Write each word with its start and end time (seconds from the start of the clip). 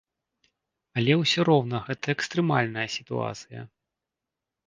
Але 1.01 1.17
ўсё 1.23 1.39
роўна 1.49 1.77
гэта 1.89 2.05
экстрэмальная 2.15 2.87
сітуацыя! 2.95 3.61